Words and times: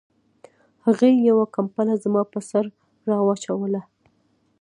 هغې 0.85 1.09
یوه 1.29 1.45
کمپله 1.55 1.93
زما 2.03 2.21
په 2.31 2.39
سر 2.49 2.65
را 3.09 3.17
واچوله 3.25 3.81